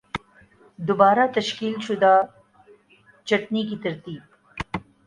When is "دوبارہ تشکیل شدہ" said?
0.79-2.13